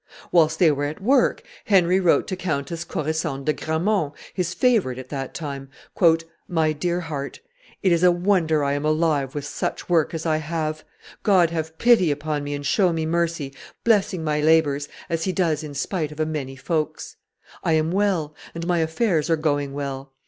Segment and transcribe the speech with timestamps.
[0.31, 5.09] Whilst they were at work, Henry wrote to Countess Corisande de Gramont, his favorite at
[5.09, 5.69] that time,
[6.47, 7.39] "My dear heart,
[7.83, 10.83] it is a wonder I am alive with such work as I have.
[11.21, 13.53] God have pity upon me and show me mercy,
[13.83, 17.17] blessing my labors, as He does in spite of a many folks!
[17.63, 20.13] I am well, and my affairs are going well.